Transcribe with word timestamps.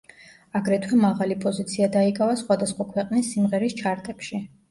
აგრეთვე 0.59 0.97
მაღალი 1.01 1.35
პოზიცია 1.43 1.89
დაიკავა 1.97 2.39
სხვადასხვა 2.41 2.89
ქვეყნის 2.95 3.29
სიმღერის 3.35 3.77
ჩარტებში. 3.83 4.43